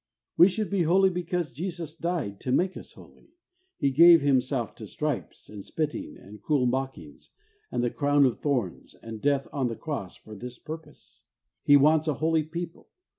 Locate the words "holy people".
12.15-12.89